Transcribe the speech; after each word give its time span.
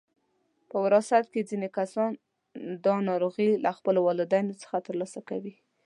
په 0.69 0.75
وراثت 0.83 1.25
کې 1.33 1.47
ځینې 1.49 1.69
کسان 1.77 2.11
دا 2.85 2.95
ناروغي 3.09 3.49
له 3.63 3.71
خپلو 3.77 3.99
والدینو 4.07 4.53
څخه 4.61 4.77
ترلاسه 4.87 5.19
کوي. 5.29 5.53